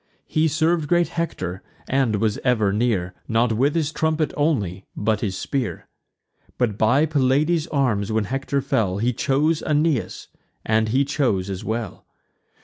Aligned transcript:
He 0.25 0.47
serv'd 0.47 0.87
great 0.89 1.09
Hector, 1.09 1.61
and 1.87 2.15
was 2.15 2.39
ever 2.43 2.73
near, 2.73 3.13
Not 3.27 3.53
with 3.53 3.75
his 3.75 3.91
trumpet 3.91 4.33
only, 4.35 4.83
but 4.97 5.21
his 5.21 5.37
spear. 5.37 5.85
But 6.57 6.75
by 6.75 7.05
Pelides' 7.05 7.67
arms 7.67 8.11
when 8.11 8.23
Hector 8.23 8.61
fell, 8.61 8.97
He 8.97 9.13
chose 9.13 9.61
Aeneas; 9.61 10.29
and 10.65 10.89
he 10.89 11.05
chose 11.05 11.51
as 11.51 11.63
well. 11.63 12.07